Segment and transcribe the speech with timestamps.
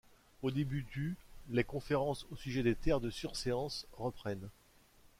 [0.41, 1.15] Au début du
[1.49, 4.49] les conférences au sujet des Terres de surséance reprennent.